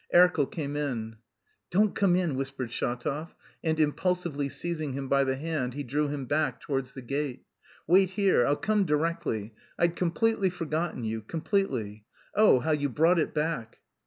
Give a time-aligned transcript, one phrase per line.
[0.11, 1.17] Erkel came in.
[1.69, 6.25] "Don't come in," whispered Shatov, and impulsively seizing him by the hand he drew him
[6.25, 7.43] back towards the gate.
[7.85, 12.03] "Wait here, I'll come directly, I'd completely forgotten you, completely!
[12.33, 13.77] Oh, how you brought it back!"